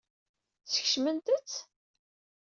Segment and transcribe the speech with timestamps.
[0.65, 1.51] Skecment-tt?